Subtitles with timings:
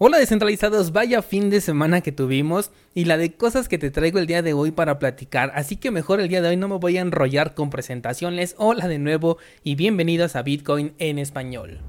[0.00, 4.20] Hola descentralizados, vaya fin de semana que tuvimos y la de cosas que te traigo
[4.20, 6.76] el día de hoy para platicar, así que mejor el día de hoy no me
[6.78, 8.54] voy a enrollar con presentaciones.
[8.58, 11.80] Hola de nuevo y bienvenidos a Bitcoin en español.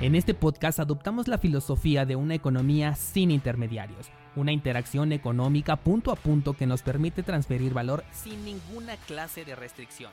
[0.00, 6.12] En este podcast adoptamos la filosofía de una economía sin intermediarios, una interacción económica punto
[6.12, 10.12] a punto que nos permite transferir valor sin ninguna clase de restricción.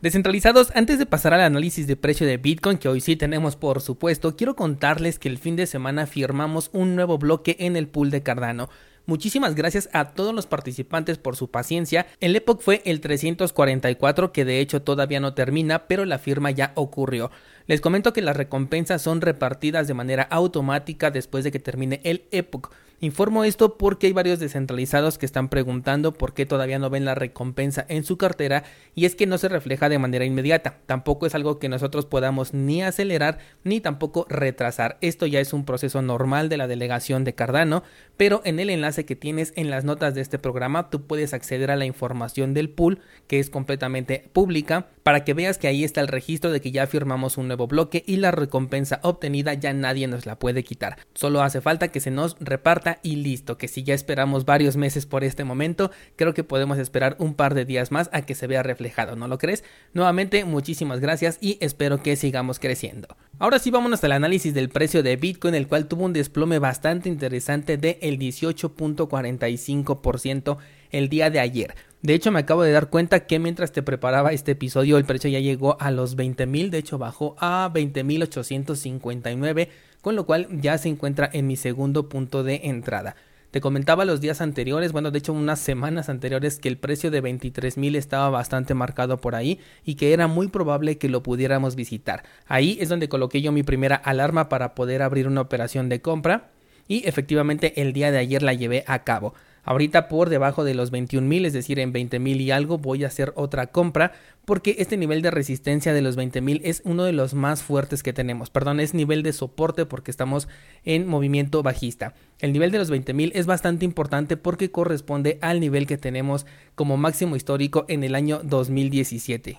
[0.00, 3.80] Descentralizados, antes de pasar al análisis de precio de Bitcoin, que hoy sí tenemos por
[3.80, 8.12] supuesto, quiero contarles que el fin de semana firmamos un nuevo bloque en el pool
[8.12, 8.68] de Cardano.
[9.06, 12.06] Muchísimas gracias a todos los participantes por su paciencia.
[12.20, 16.70] El Epoch fue el 344 que de hecho todavía no termina, pero la firma ya
[16.76, 17.32] ocurrió.
[17.66, 22.22] Les comento que las recompensas son repartidas de manera automática después de que termine el
[22.30, 22.70] Epoch.
[23.00, 27.14] Informo esto porque hay varios descentralizados que están preguntando por qué todavía no ven la
[27.14, 28.64] recompensa en su cartera
[28.96, 30.78] y es que no se refleja de manera inmediata.
[30.86, 34.98] Tampoco es algo que nosotros podamos ni acelerar ni tampoco retrasar.
[35.00, 37.84] Esto ya es un proceso normal de la delegación de Cardano,
[38.16, 41.70] pero en el enlace que tienes en las notas de este programa tú puedes acceder
[41.70, 46.00] a la información del pool que es completamente pública para que veas que ahí está
[46.00, 50.08] el registro de que ya firmamos un nuevo bloque y la recompensa obtenida ya nadie
[50.08, 50.98] nos la puede quitar.
[51.14, 55.06] Solo hace falta que se nos reparta y listo, que si ya esperamos varios meses
[55.06, 58.46] por este momento, creo que podemos esperar un par de días más a que se
[58.46, 59.64] vea reflejado, ¿no lo crees?
[59.92, 63.08] Nuevamente, muchísimas gracias y espero que sigamos creciendo.
[63.38, 67.08] Ahora sí, vámonos al análisis del precio de Bitcoin, el cual tuvo un desplome bastante
[67.08, 70.58] interesante de el 18.45%
[70.90, 71.74] el día de ayer.
[72.02, 75.28] De hecho, me acabo de dar cuenta que mientras te preparaba este episodio, el precio
[75.28, 79.68] ya llegó a los 20.000, de hecho bajó a 20.859
[80.00, 83.16] con lo cual ya se encuentra en mi segundo punto de entrada.
[83.50, 87.22] Te comentaba los días anteriores, bueno, de hecho unas semanas anteriores que el precio de
[87.22, 91.74] 23 mil estaba bastante marcado por ahí y que era muy probable que lo pudiéramos
[91.74, 92.24] visitar.
[92.46, 96.50] Ahí es donde coloqué yo mi primera alarma para poder abrir una operación de compra
[96.88, 99.32] y efectivamente el día de ayer la llevé a cabo.
[99.64, 103.04] Ahorita por debajo de los 21 mil, es decir, en 20 mil y algo, voy
[103.04, 104.12] a hacer otra compra
[104.44, 108.02] porque este nivel de resistencia de los 20 mil es uno de los más fuertes
[108.02, 108.48] que tenemos.
[108.48, 110.48] Perdón, es nivel de soporte porque estamos
[110.84, 112.14] en movimiento bajista.
[112.38, 116.46] El nivel de los 20 mil es bastante importante porque corresponde al nivel que tenemos
[116.74, 119.58] como máximo histórico en el año 2017.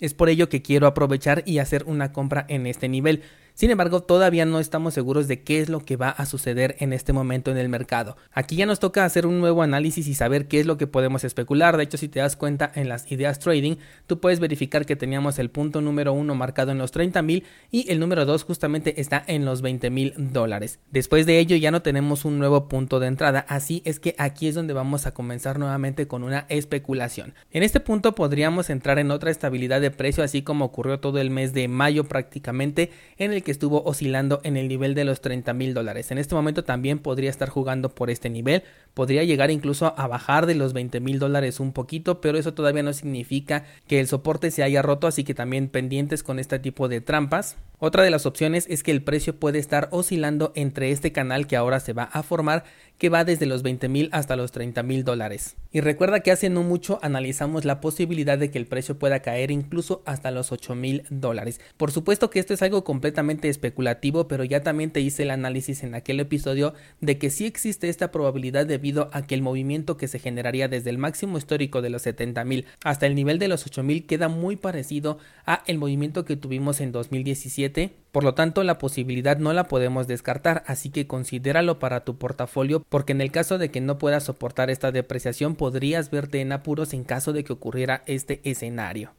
[0.00, 3.22] Es por ello que quiero aprovechar y hacer una compra en este nivel.
[3.54, 6.92] Sin embargo, todavía no estamos seguros de qué es lo que va a suceder en
[6.92, 8.16] este momento en el mercado.
[8.32, 11.24] Aquí ya nos toca hacer un nuevo análisis y saber qué es lo que podemos
[11.24, 11.76] especular.
[11.76, 15.38] De hecho, si te das cuenta en las ideas trading, tú puedes verificar que teníamos
[15.38, 19.22] el punto número uno marcado en los 30 mil y el número 2 justamente está
[19.26, 20.78] en los 20 mil dólares.
[20.90, 24.48] Después de ello ya no tenemos un nuevo punto de entrada, así es que aquí
[24.48, 27.34] es donde vamos a comenzar nuevamente con una especulación.
[27.50, 31.30] En este punto podríamos entrar en otra estabilidad de precio, así como ocurrió todo el
[31.30, 35.52] mes de mayo prácticamente, en el que estuvo oscilando en el nivel de los 30
[35.54, 36.10] mil dólares.
[36.10, 38.62] En este momento también podría estar jugando por este nivel,
[38.94, 42.82] podría llegar incluso a bajar de los 20 mil dólares un poquito, pero eso todavía
[42.82, 46.88] no significa que el soporte se haya roto, así que también pendientes con este tipo
[46.88, 47.56] de trampas.
[47.82, 51.56] Otra de las opciones es que el precio puede estar oscilando entre este canal que
[51.56, 52.64] ahora se va a formar,
[52.98, 55.56] que va desde los 20 mil hasta los 30 mil dólares.
[55.72, 59.50] Y recuerda que hace no mucho analizamos la posibilidad de que el precio pueda caer
[59.50, 61.58] incluso hasta los 8 mil dólares.
[61.78, 65.82] Por supuesto que esto es algo completamente especulativo, pero ya también te hice el análisis
[65.82, 70.06] en aquel episodio de que sí existe esta probabilidad debido a que el movimiento que
[70.06, 73.64] se generaría desde el máximo histórico de los 70 mil hasta el nivel de los
[73.64, 77.69] 8 mil queda muy parecido a el movimiento que tuvimos en 2017
[78.12, 82.84] por lo tanto la posibilidad no la podemos descartar, así que considéralo para tu portafolio
[82.88, 86.92] porque en el caso de que no puedas soportar esta depreciación podrías verte en apuros
[86.92, 89.12] en caso de que ocurriera este escenario.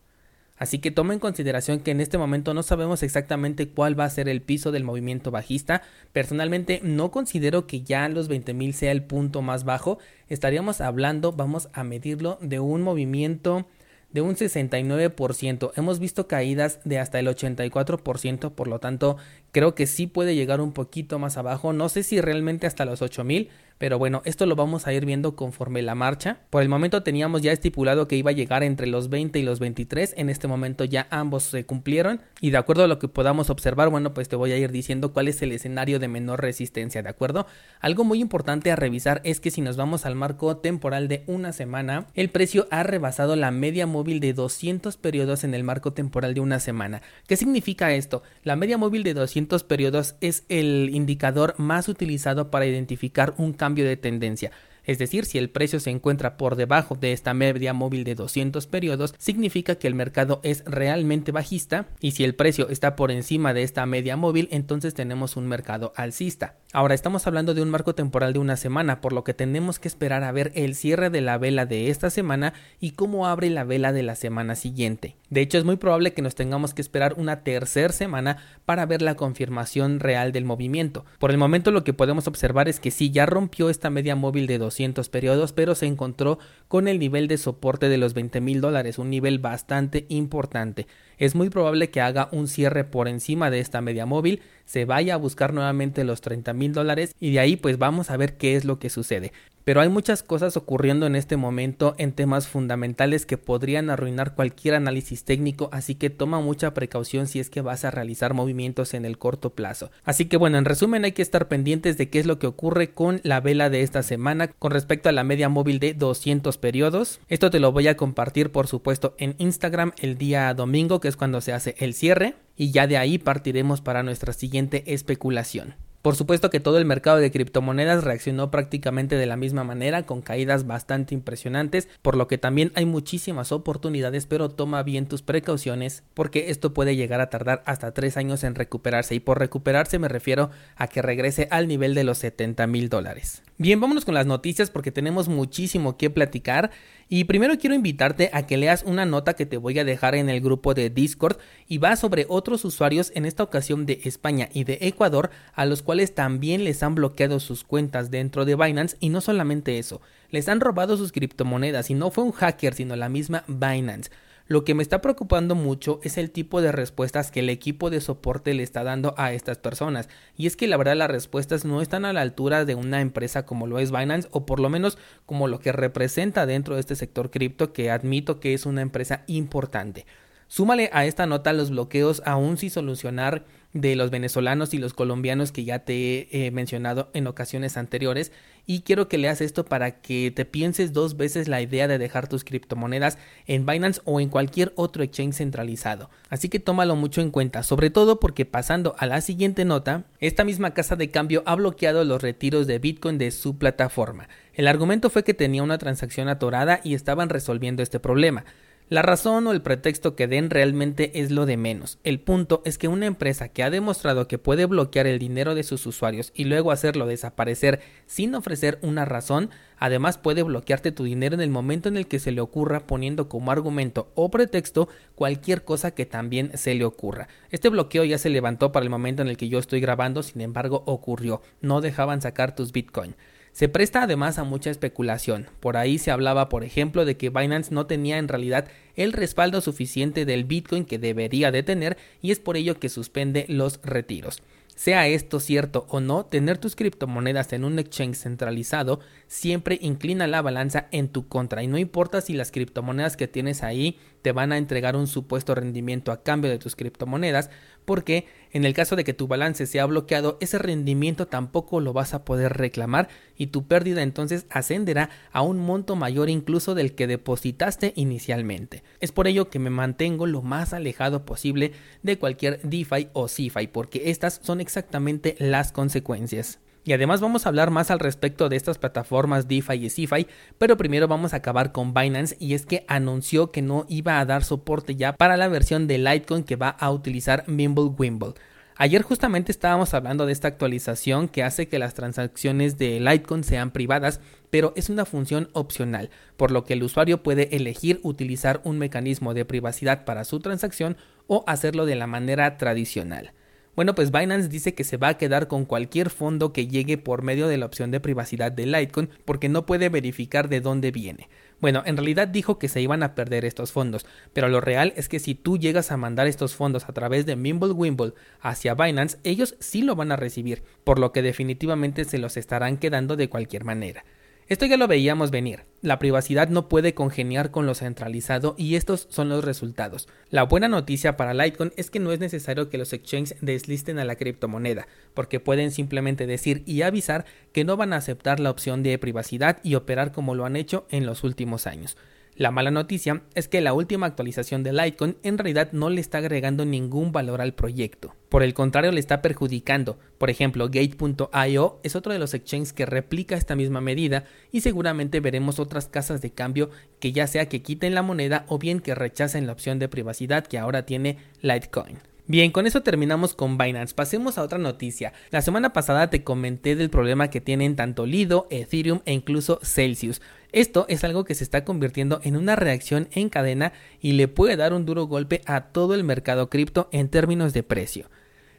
[0.62, 4.10] Así que toma en consideración que en este momento no sabemos exactamente cuál va a
[4.12, 5.82] ser el piso del movimiento bajista.
[6.14, 9.98] Personalmente no considero que ya los 20.000 sea el punto más bajo.
[10.28, 13.66] Estaríamos hablando, vamos a medirlo, de un movimiento
[14.14, 15.72] de un 69%.
[15.76, 19.18] Hemos visto caídas de hasta el 84%, por lo tanto
[19.52, 21.74] creo que sí puede llegar un poquito más abajo.
[21.74, 23.50] No sé si realmente hasta los 8000,
[23.82, 26.38] pero bueno, esto lo vamos a ir viendo conforme la marcha.
[26.52, 29.60] Por el momento teníamos ya estipulado que iba a llegar entre los 20 y los
[29.60, 33.50] 23, en este momento ya ambos se cumplieron y de acuerdo a lo que podamos
[33.50, 37.02] observar, bueno, pues te voy a ir diciendo cuál es el escenario de menor resistencia,
[37.02, 37.48] ¿de acuerdo?
[37.80, 41.52] Algo muy importante a revisar es que si nos vamos al marco temporal de una
[41.52, 46.36] semana, el precio ha rebasado la media móvil de 200 periodos en el marco temporal
[46.36, 47.02] de una semana.
[47.26, 48.22] ¿Qué significa esto?
[48.44, 53.71] La media móvil de 200 periodos es el indicador más utilizado para identificar un cambio
[53.76, 54.52] de tendencia.
[54.84, 58.66] Es decir, si el precio se encuentra por debajo de esta media móvil de 200
[58.66, 63.54] periodos, significa que el mercado es realmente bajista y si el precio está por encima
[63.54, 66.56] de esta media móvil, entonces tenemos un mercado alcista.
[66.74, 69.88] Ahora estamos hablando de un marco temporal de una semana, por lo que tenemos que
[69.88, 73.64] esperar a ver el cierre de la vela de esta semana y cómo abre la
[73.64, 75.16] vela de la semana siguiente.
[75.30, 79.02] De hecho, es muy probable que nos tengamos que esperar una tercera semana para ver
[79.02, 81.06] la confirmación real del movimiento.
[81.20, 84.48] Por el momento lo que podemos observar es que sí ya rompió esta media móvil
[84.48, 84.71] de 200
[85.10, 89.10] periodos, pero se encontró con el nivel de soporte de los 20 mil dólares, un
[89.10, 90.88] nivel bastante importante
[91.22, 95.14] es muy probable que haga un cierre por encima de esta media móvil, se vaya
[95.14, 98.56] a buscar nuevamente los 30 mil dólares y de ahí pues vamos a ver qué
[98.56, 99.32] es lo que sucede.
[99.64, 104.74] Pero hay muchas cosas ocurriendo en este momento en temas fundamentales que podrían arruinar cualquier
[104.74, 109.06] análisis técnico, así que toma mucha precaución si es que vas a realizar movimientos en
[109.06, 109.92] el corto plazo.
[110.04, 112.92] Así que bueno, en resumen hay que estar pendientes de qué es lo que ocurre
[112.92, 117.20] con la vela de esta semana con respecto a la media móvil de 200 periodos.
[117.28, 121.18] Esto te lo voy a compartir por supuesto en Instagram el día domingo, que es
[121.18, 125.76] cuando se hace el cierre, y ya de ahí partiremos para nuestra siguiente especulación.
[126.02, 130.24] Por supuesto que todo el mercado de criptomonedas reaccionó prácticamente de la misma manera, con
[130.24, 136.02] caídas bastante impresionantes, por lo que también hay muchísimas oportunidades, pero toma bien tus precauciones,
[136.16, 140.08] porque esto puede llegar a tardar hasta 3 años en recuperarse, y por recuperarse me
[140.08, 143.44] refiero a que regrese al nivel de los 70 mil dólares.
[143.60, 146.72] Bien, vámonos con las noticias porque tenemos muchísimo que platicar.
[147.14, 150.30] Y primero quiero invitarte a que leas una nota que te voy a dejar en
[150.30, 154.64] el grupo de Discord y va sobre otros usuarios en esta ocasión de España y
[154.64, 159.10] de Ecuador a los cuales también les han bloqueado sus cuentas dentro de Binance y
[159.10, 160.00] no solamente eso,
[160.30, 164.10] les han robado sus criptomonedas y no fue un hacker sino la misma Binance.
[164.52, 168.02] Lo que me está preocupando mucho es el tipo de respuestas que el equipo de
[168.02, 170.10] soporte le está dando a estas personas.
[170.36, 173.46] Y es que la verdad las respuestas no están a la altura de una empresa
[173.46, 176.98] como lo es Binance o por lo menos como lo que representa dentro de este
[176.98, 180.06] sector cripto que admito que es una empresa importante.
[180.50, 185.52] Súmale a esta nota los bloqueos aún sin solucionar de los venezolanos y los colombianos
[185.52, 188.32] que ya te he mencionado en ocasiones anteriores
[188.66, 192.28] y quiero que leas esto para que te pienses dos veces la idea de dejar
[192.28, 196.10] tus criptomonedas en Binance o en cualquier otro exchange centralizado.
[196.30, 200.44] Así que tómalo mucho en cuenta, sobre todo porque pasando a la siguiente nota, esta
[200.44, 204.30] misma casa de cambio ha bloqueado los retiros de Bitcoin de su plataforma.
[204.54, 208.46] El argumento fue que tenía una transacción atorada y estaban resolviendo este problema.
[208.92, 211.98] La razón o el pretexto que den realmente es lo de menos.
[212.04, 215.64] El punto es que una empresa que ha demostrado que puede bloquear el dinero de
[215.64, 221.36] sus usuarios y luego hacerlo desaparecer sin ofrecer una razón, además puede bloquearte tu dinero
[221.36, 225.64] en el momento en el que se le ocurra poniendo como argumento o pretexto cualquier
[225.64, 227.30] cosa que también se le ocurra.
[227.50, 230.42] Este bloqueo ya se levantó para el momento en el que yo estoy grabando, sin
[230.42, 231.42] embargo ocurrió.
[231.62, 233.16] No dejaban sacar tus Bitcoin.
[233.52, 235.48] Se presta además a mucha especulación.
[235.60, 239.60] Por ahí se hablaba, por ejemplo, de que Binance no tenía en realidad el respaldo
[239.62, 244.42] suficiente del Bitcoin que debería de tener y es por ello que suspende los retiros.
[244.76, 250.42] Sea esto cierto o no, tener tus criptomonedas en un exchange centralizado siempre inclina la
[250.42, 254.52] balanza en tu contra y no importa si las criptomonedas que tienes ahí te van
[254.52, 257.50] a entregar un supuesto rendimiento a cambio de tus criptomonedas,
[257.86, 262.14] porque en el caso de que tu balance sea bloqueado, ese rendimiento tampoco lo vas
[262.14, 267.08] a poder reclamar y tu pérdida entonces ascenderá a un monto mayor incluso del que
[267.08, 268.84] depositaste inicialmente.
[269.00, 271.72] Es por ello que me mantengo lo más alejado posible
[272.04, 276.60] de cualquier DeFi o CeFi, porque estas son exactamente las consecuencias.
[276.84, 280.78] Y además vamos a hablar más al respecto de estas plataformas DeFi y CeFi, pero
[280.78, 284.44] primero vamos a acabar con Binance y es que anunció que no iba a dar
[284.44, 288.34] soporte ya para la versión de Litecoin que va a utilizar Mimblewimble.
[288.78, 293.70] Ayer justamente estábamos hablando de esta actualización que hace que las transacciones de Litecoin sean
[293.70, 298.80] privadas, pero es una función opcional, por lo que el usuario puede elegir utilizar un
[298.80, 300.98] mecanismo de privacidad para su transacción
[301.28, 303.34] o hacerlo de la manera tradicional.
[303.74, 307.22] Bueno, pues Binance dice que se va a quedar con cualquier fondo que llegue por
[307.22, 311.30] medio de la opción de privacidad de Litecoin porque no puede verificar de dónde viene.
[311.62, 315.08] Bueno, en realidad dijo que se iban a perder estos fondos, pero lo real es
[315.08, 319.56] que si tú llegas a mandar estos fondos a través de Mimblewimble hacia Binance, ellos
[319.60, 323.64] sí lo van a recibir, por lo que definitivamente se los estarán quedando de cualquier
[323.64, 324.04] manera.
[324.52, 325.64] Esto ya lo veíamos venir.
[325.82, 330.10] La privacidad no puede congeniar con lo centralizado y estos son los resultados.
[330.30, 334.04] La buena noticia para Litecoin es que no es necesario que los exchanges deslisten a
[334.04, 338.84] la criptomoneda, porque pueden simplemente decir y avisar que no van a aceptar la opción
[338.84, 341.96] de privacidad y operar como lo han hecho en los últimos años.
[342.36, 346.20] La mala noticia es que la última actualización de Litecoin en realidad no le está
[346.20, 348.16] agregando ningún valor al proyecto.
[348.30, 350.00] Por el contrario, le está perjudicando.
[350.18, 355.20] Por ejemplo, Gate.io es otro de los exchanges que replica esta misma medida y seguramente
[355.20, 356.70] veremos otras casas de cambio
[357.00, 360.48] que ya sea que quiten la moneda o bien que rechacen la opción de privacidad
[360.48, 362.00] que ahora tiene Litecoin.
[362.28, 363.94] Bien, con eso terminamos con Binance.
[363.94, 365.12] Pasemos a otra noticia.
[365.32, 370.22] La semana pasada te comenté del problema que tienen tanto Lido, Ethereum e incluso Celsius.
[370.52, 374.58] Esto es algo que se está convirtiendo en una reacción en cadena y le puede
[374.58, 378.10] dar un duro golpe a todo el mercado cripto en términos de precio.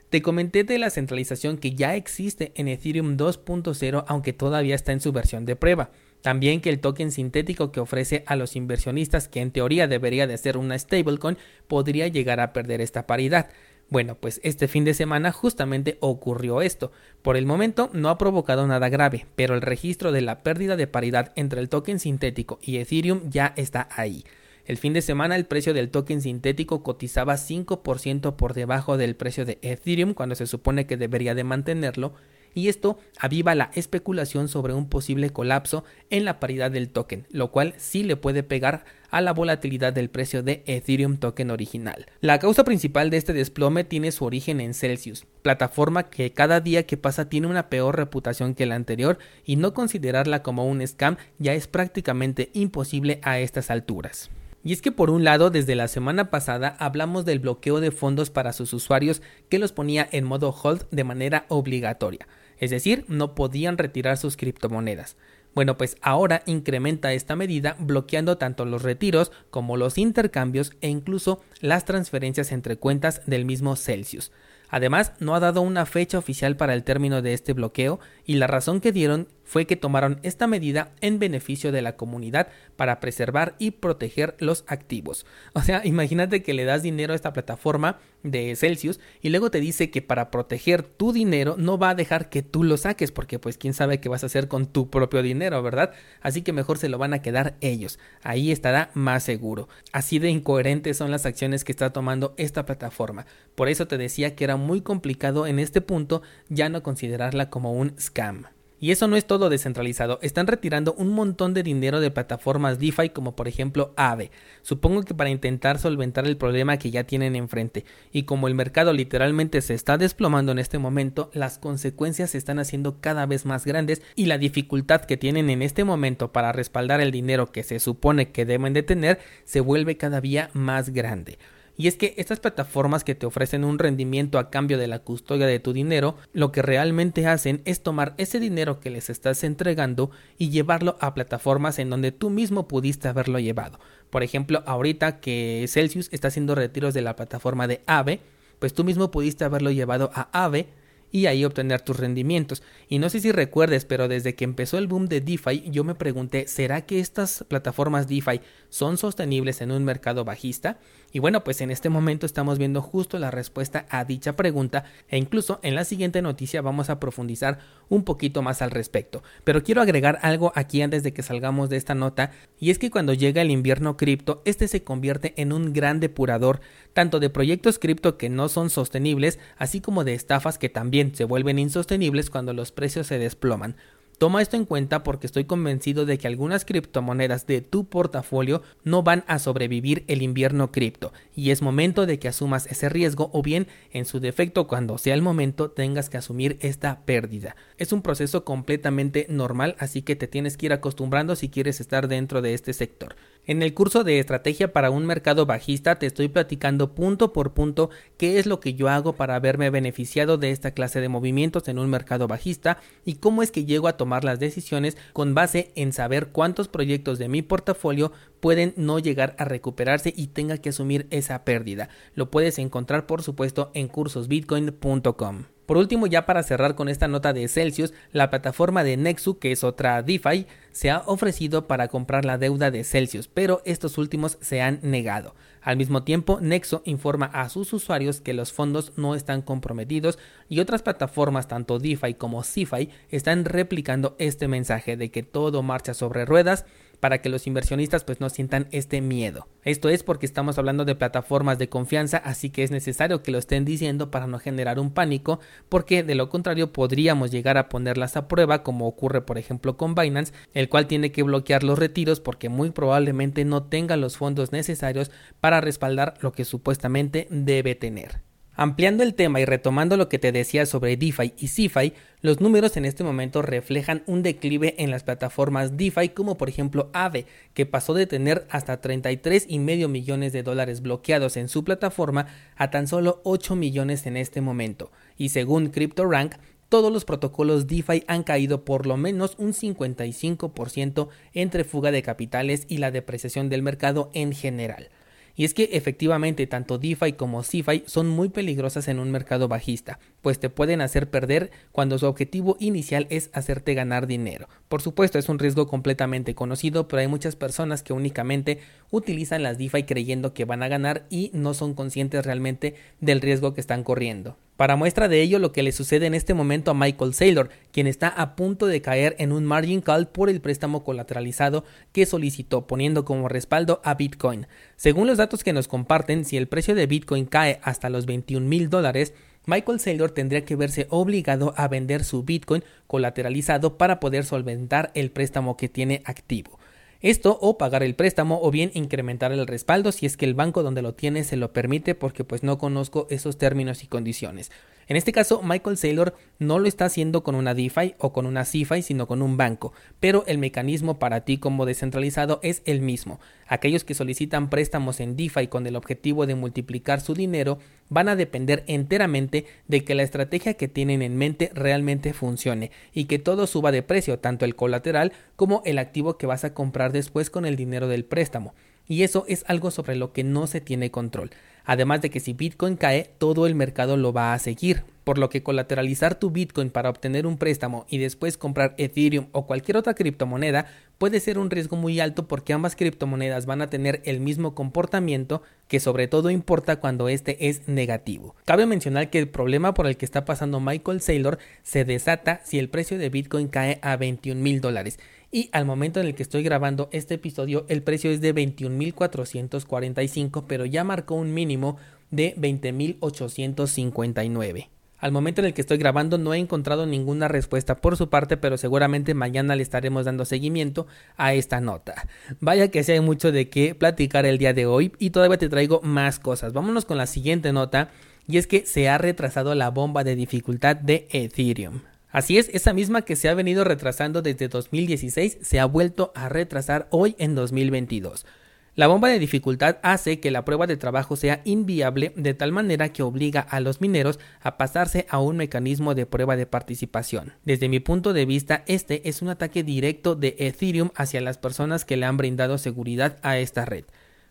[0.09, 5.01] Te comenté de la centralización que ya existe en Ethereum 2.0 aunque todavía está en
[5.01, 5.91] su versión de prueba.
[6.23, 10.39] También que el token sintético que ofrece a los inversionistas, que en teoría debería de
[10.39, 13.49] ser una stablecoin, podría llegar a perder esta paridad.
[13.93, 16.93] Bueno, pues este fin de semana justamente ocurrió esto.
[17.21, 20.87] Por el momento no ha provocado nada grave, pero el registro de la pérdida de
[20.87, 24.25] paridad entre el token sintético y Ethereum ya está ahí.
[24.65, 29.45] El fin de semana el precio del token sintético cotizaba 5% por debajo del precio
[29.45, 32.15] de Ethereum cuando se supone que debería de mantenerlo
[32.55, 37.51] y esto aviva la especulación sobre un posible colapso en la paridad del token, lo
[37.51, 42.07] cual sí le puede pegar a la volatilidad del precio de Ethereum token original.
[42.21, 46.87] La causa principal de este desplome tiene su origen en Celsius, plataforma que cada día
[46.87, 51.17] que pasa tiene una peor reputación que la anterior y no considerarla como un scam
[51.39, 54.31] ya es prácticamente imposible a estas alturas.
[54.65, 58.31] Y es que por un lado, desde la semana pasada hablamos del bloqueo de fondos
[58.31, 62.27] para sus usuarios que los ponía en modo hold de manera obligatoria
[62.63, 65.17] es decir, no podían retirar sus criptomonedas.
[65.53, 71.43] Bueno, pues ahora incrementa esta medida bloqueando tanto los retiros como los intercambios e incluso
[71.61, 74.31] las transferencias entre cuentas del mismo Celsius.
[74.69, 78.47] Además, no ha dado una fecha oficial para el término de este bloqueo y la
[78.47, 83.55] razón que dieron fue que tomaron esta medida en beneficio de la comunidad para preservar
[83.59, 85.27] y proteger los activos.
[85.53, 89.61] O sea, imagínate que le das dinero a esta plataforma de Celsius y luego te
[89.61, 93.39] dice que para proteger tu dinero no va a dejar que tú lo saques porque
[93.39, 95.93] pues quién sabe qué vas a hacer con tu propio dinero, ¿verdad?
[96.23, 97.99] Así que mejor se lo van a quedar ellos.
[98.23, 99.69] Ahí estará más seguro.
[99.93, 103.27] Así de incoherentes son las acciones que está tomando esta plataforma.
[103.55, 107.75] Por eso te decía que era muy complicado en este punto ya no considerarla como
[107.75, 108.47] un scam.
[108.83, 113.11] Y eso no es todo descentralizado, están retirando un montón de dinero de plataformas DeFi
[113.11, 114.33] como por ejemplo Aave.
[114.63, 117.85] Supongo que para intentar solventar el problema que ya tienen enfrente.
[118.11, 122.59] Y como el mercado literalmente se está desplomando en este momento, las consecuencias se están
[122.59, 127.01] haciendo cada vez más grandes y la dificultad que tienen en este momento para respaldar
[127.01, 131.39] el dinero que se supone que deben de tener se vuelve cada día más grande.
[131.77, 135.47] Y es que estas plataformas que te ofrecen un rendimiento a cambio de la custodia
[135.47, 140.11] de tu dinero, lo que realmente hacen es tomar ese dinero que les estás entregando
[140.39, 143.79] y llevarlo a plataformas en donde tú mismo pudiste haberlo llevado.
[144.11, 148.21] Por ejemplo, ahorita que Celsius está haciendo retiros de la plataforma de Aave,
[148.59, 150.69] pues tú mismo pudiste haberlo llevado a Aave
[151.13, 152.63] y ahí obtener tus rendimientos.
[152.89, 155.95] Y no sé si recuerdes, pero desde que empezó el boom de DeFi, yo me
[155.95, 158.41] pregunté, ¿será que estas plataformas DeFi
[158.71, 160.79] son sostenibles en un mercado bajista?
[161.13, 165.19] Y bueno, pues en este momento estamos viendo justo la respuesta a dicha pregunta e
[165.19, 167.59] incluso en la siguiente noticia vamos a profundizar
[167.91, 169.23] un poquito más al respecto.
[169.45, 172.91] Pero quiero agregar algo aquí antes de que salgamos de esta nota y es que
[172.91, 176.61] cuando llega el invierno cripto, este se convierte en un gran depurador
[176.95, 181.25] tanto de proyectos cripto que no son sostenibles, así como de estafas que también se
[181.25, 183.77] vuelven insostenibles cuando los precios se desploman.
[184.23, 189.03] Toma esto en cuenta porque estoy convencido de que algunas criptomonedas de tu portafolio no
[189.03, 193.43] van a sobrevivir el invierno cripto y es momento de que asumas ese riesgo o
[193.43, 197.57] bien en su defecto cuando sea el momento tengas que asumir esta pérdida.
[197.79, 202.07] Es un proceso completamente normal así que te tienes que ir acostumbrando si quieres estar
[202.07, 203.17] dentro de este sector.
[203.45, 207.91] En el curso de estrategia para un mercado bajista te estoy platicando punto por punto
[208.17, 211.81] qué es lo que yo hago para haberme beneficiado de esta clase de movimientos en
[211.81, 215.93] un mercado bajista y cómo es que llego a tomar las decisiones con base en
[215.93, 221.09] saber cuántos proyectos de mi portafolio pueden no llegar a recuperarse y tenga que asumir
[221.11, 221.89] esa pérdida.
[222.15, 225.47] Lo puedes encontrar por supuesto en cursosbitcoin.com.
[225.67, 229.53] Por último, ya para cerrar con esta nota de Celsius, la plataforma de Nexu, que
[229.53, 234.39] es otra DeFi, se ha ofrecido para comprar la deuda de Celsius, pero estos últimos
[234.41, 235.35] se han negado.
[235.61, 240.59] Al mismo tiempo, Nexo informa a sus usuarios que los fondos no están comprometidos y
[240.59, 246.25] otras plataformas, tanto DeFi como CeFi, están replicando este mensaje de que todo marcha sobre
[246.25, 246.65] ruedas
[247.03, 249.49] para que los inversionistas pues no sientan este miedo.
[249.65, 253.39] Esto es porque estamos hablando de plataformas de confianza, así que es necesario que lo
[253.39, 258.17] estén diciendo para no generar un pánico, porque de lo contrario podríamos llegar a ponerlas
[258.17, 262.21] a prueba, como ocurre por ejemplo con Binance, el cual tiene que bloquear los retiros
[262.21, 268.23] porque muy probablemente no tenga los fondos necesarios para respaldar lo que supuestamente debe tener.
[268.55, 272.77] Ampliando el tema y retomando lo que te decía sobre DeFi y CeFi, los números
[272.77, 277.65] en este momento reflejan un declive en las plataformas DeFi como por ejemplo Aave, que
[277.65, 283.23] pasó de tener hasta 33,5 millones de dólares bloqueados en su plataforma a tan solo
[283.25, 284.93] 8 millones en este momento.
[285.17, 286.35] Y según CryptoRank,
[286.69, 292.67] todos los protocolos DeFi han caído por lo menos un 55% entre fuga de capitales
[292.69, 294.91] y la depreciación del mercado en general.
[295.35, 299.99] Y es que efectivamente tanto DeFi como CeFi son muy peligrosas en un mercado bajista,
[300.21, 304.49] pues te pueden hacer perder cuando su objetivo inicial es hacerte ganar dinero.
[304.69, 308.59] Por supuesto es un riesgo completamente conocido, pero hay muchas personas que únicamente
[308.91, 313.55] utilizan las DeFi creyendo que van a ganar y no son conscientes realmente del riesgo
[313.55, 314.37] que están corriendo.
[314.63, 317.89] Para muestra de ello lo que le sucede en este momento a Michael Saylor, quien
[317.89, 322.69] está a punto de caer en un margin call por el préstamo colateralizado que solicitó
[322.69, 324.47] poniendo como respaldo a Bitcoin.
[324.77, 328.47] Según los datos que nos comparten, si el precio de Bitcoin cae hasta los 21
[328.47, 329.15] mil dólares,
[329.47, 335.11] Michael Saylor tendría que verse obligado a vender su Bitcoin colateralizado para poder solventar el
[335.11, 336.61] préstamo que tiene activo.
[337.03, 340.63] Esto o pagar el préstamo o bien incrementar el respaldo si es que el banco
[340.63, 344.53] donde lo tiene se lo permite porque pues no conozco esos términos y condiciones.
[344.89, 348.45] En este caso, Michael Saylor no lo está haciendo con una DeFi o con una
[348.45, 353.21] CeFi, sino con un banco, pero el mecanismo para ti como descentralizado es el mismo.
[353.47, 357.59] Aquellos que solicitan préstamos en DeFi con el objetivo de multiplicar su dinero
[357.89, 363.05] van a depender enteramente de que la estrategia que tienen en mente realmente funcione y
[363.05, 366.93] que todo suba de precio, tanto el colateral como el activo que vas a comprar
[366.93, 368.55] después con el dinero del préstamo.
[368.89, 371.31] Y eso es algo sobre lo que no se tiene control.
[371.65, 375.29] Además de que si Bitcoin cae, todo el mercado lo va a seguir, por lo
[375.29, 379.95] que colateralizar tu Bitcoin para obtener un préstamo y después comprar Ethereum o cualquier otra
[379.95, 380.67] criptomoneda
[380.99, 385.43] puede ser un riesgo muy alto porque ambas criptomonedas van a tener el mismo comportamiento
[385.67, 388.37] que sobre todo importa cuando este es negativo.
[388.45, 392.59] Cabe mencionar que el problema por el que está pasando Michael Saylor se desata si
[392.59, 395.01] el precio de Bitcoin cae a 21 mil dólares
[395.33, 400.45] y al momento en el que estoy grabando este episodio el precio es de 21.445
[400.47, 401.79] pero ya marcó un mínimo
[402.13, 404.69] de 20.859.
[405.03, 408.37] Al momento en el que estoy grabando no he encontrado ninguna respuesta por su parte,
[408.37, 410.87] pero seguramente mañana le estaremos dando seguimiento
[411.17, 412.07] a esta nota.
[412.39, 415.49] Vaya que sí hay mucho de qué platicar el día de hoy y todavía te
[415.49, 416.53] traigo más cosas.
[416.53, 417.91] Vámonos con la siguiente nota
[418.29, 421.81] y es que se ha retrasado la bomba de dificultad de Ethereum.
[422.13, 426.29] Así es, esa misma que se ha venido retrasando desde 2016 se ha vuelto a
[426.29, 428.25] retrasar hoy en 2022.
[428.75, 432.91] La bomba de dificultad hace que la prueba de trabajo sea inviable de tal manera
[432.91, 437.35] que obliga a los mineros a pasarse a un mecanismo de prueba de participación.
[437.45, 441.85] Desde mi punto de vista, este es un ataque directo de Ethereum hacia las personas
[441.85, 443.85] que le han brindado seguridad a esta red.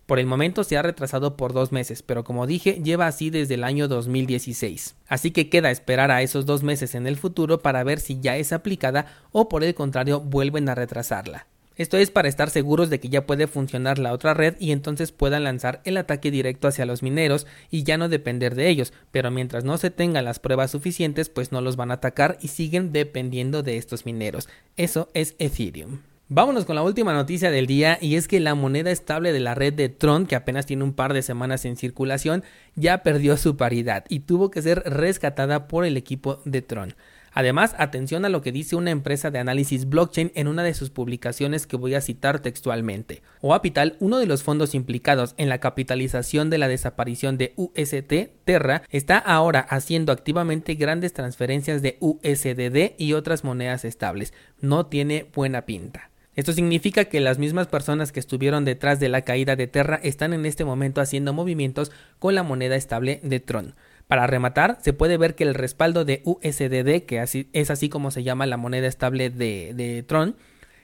[0.07, 3.53] Por el momento se ha retrasado por dos meses, pero como dije, lleva así desde
[3.53, 4.95] el año 2016.
[5.07, 8.37] Así que queda esperar a esos dos meses en el futuro para ver si ya
[8.37, 11.45] es aplicada o por el contrario vuelven a retrasarla.
[11.81, 15.11] Esto es para estar seguros de que ya puede funcionar la otra red y entonces
[15.11, 19.31] puedan lanzar el ataque directo hacia los mineros y ya no depender de ellos, pero
[19.31, 22.93] mientras no se tengan las pruebas suficientes pues no los van a atacar y siguen
[22.93, 24.47] dependiendo de estos mineros.
[24.77, 26.01] Eso es Ethereum.
[26.29, 29.55] Vámonos con la última noticia del día y es que la moneda estable de la
[29.55, 32.43] red de Tron, que apenas tiene un par de semanas en circulación,
[32.75, 36.93] ya perdió su paridad y tuvo que ser rescatada por el equipo de Tron.
[37.33, 40.89] Además, atención a lo que dice una empresa de análisis blockchain en una de sus
[40.89, 43.21] publicaciones que voy a citar textualmente.
[43.41, 48.83] OAPital, uno de los fondos implicados en la capitalización de la desaparición de UST Terra,
[48.89, 54.33] está ahora haciendo activamente grandes transferencias de USDD y otras monedas estables.
[54.59, 56.11] No tiene buena pinta.
[56.35, 60.33] Esto significa que las mismas personas que estuvieron detrás de la caída de Terra están
[60.33, 63.75] en este momento haciendo movimientos con la moneda estable de Tron.
[64.11, 68.23] Para rematar, se puede ver que el respaldo de USDD, que es así como se
[68.23, 70.35] llama la moneda estable de, de Tron,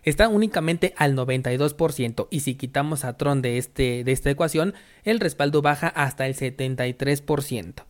[0.03, 5.19] está únicamente al 92% y si quitamos a Tron de, este, de esta ecuación, el
[5.19, 7.83] respaldo baja hasta el 73%.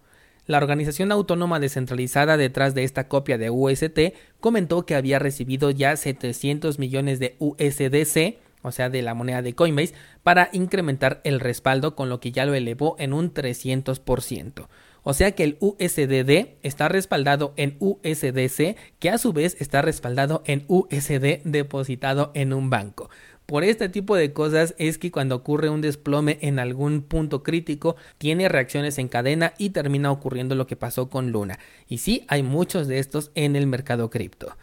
[0.47, 5.95] La organización autónoma descentralizada detrás de esta copia de UST comentó que había recibido ya
[5.95, 11.95] 700 millones de USDC, o sea, de la moneda de Coinbase, para incrementar el respaldo,
[11.95, 14.67] con lo que ya lo elevó en un 300%.
[15.09, 20.43] O sea que el USDD está respaldado en USDC, que a su vez está respaldado
[20.45, 23.09] en USD depositado en un banco.
[23.45, 27.95] Por este tipo de cosas es que cuando ocurre un desplome en algún punto crítico,
[28.17, 31.57] tiene reacciones en cadena y termina ocurriendo lo que pasó con Luna.
[31.87, 34.57] Y sí, hay muchos de estos en el mercado cripto.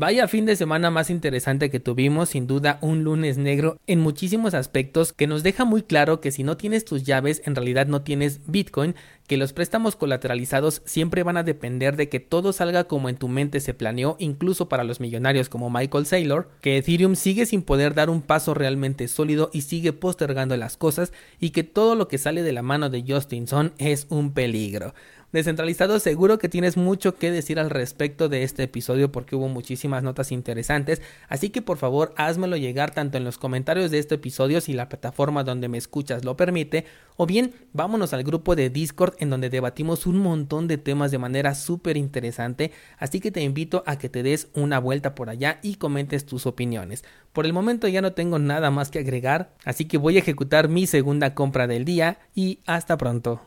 [0.00, 4.54] Vaya fin de semana más interesante que tuvimos, sin duda un lunes negro en muchísimos
[4.54, 8.00] aspectos que nos deja muy claro que si no tienes tus llaves en realidad no
[8.00, 8.94] tienes Bitcoin,
[9.26, 13.28] que los préstamos colateralizados siempre van a depender de que todo salga como en tu
[13.28, 17.92] mente se planeó, incluso para los millonarios como Michael Saylor, que Ethereum sigue sin poder
[17.92, 22.16] dar un paso realmente sólido y sigue postergando las cosas y que todo lo que
[22.16, 24.94] sale de la mano de Justin Sun es un peligro.
[25.32, 30.02] Descentralizado, seguro que tienes mucho que decir al respecto de este episodio porque hubo muchísimas
[30.02, 34.60] notas interesantes, así que por favor házmelo llegar tanto en los comentarios de este episodio
[34.60, 36.84] si la plataforma donde me escuchas lo permite,
[37.16, 41.18] o bien vámonos al grupo de Discord en donde debatimos un montón de temas de
[41.18, 45.60] manera súper interesante, así que te invito a que te des una vuelta por allá
[45.62, 47.04] y comentes tus opiniones.
[47.32, 50.68] Por el momento ya no tengo nada más que agregar, así que voy a ejecutar
[50.68, 53.38] mi segunda compra del día y hasta pronto.